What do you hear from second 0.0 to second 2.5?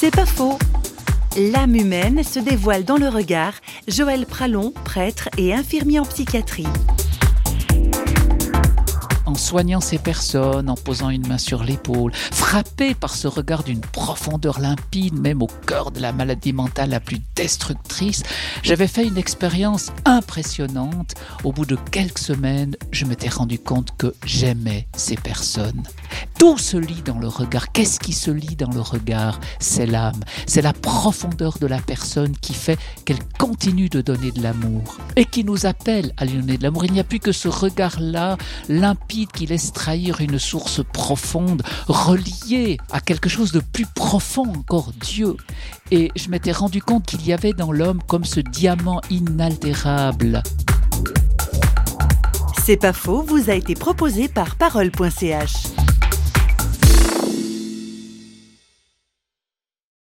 C'est pas faux. L'âme humaine se